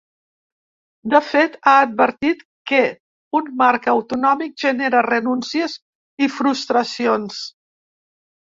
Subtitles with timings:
[1.13, 2.79] De fet, ha advertit que
[3.41, 5.77] un marc autonòmic genera renúncies
[6.27, 7.45] i frustracions.